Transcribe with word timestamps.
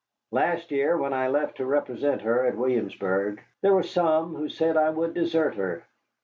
Last 0.31 0.71
year 0.71 0.97
when 0.97 1.13
I 1.13 1.27
left 1.27 1.57
to 1.57 1.65
represent 1.67 2.23
her 2.23 2.43
at 2.47 2.57
Williamsburg 2.57 3.39
there 3.61 3.75
were 3.75 3.83
some 3.83 4.33
who 4.33 4.49
said 4.49 4.75
I 4.75 4.89
would 4.89 5.13
desert 5.13 5.53
her. 5.53 5.83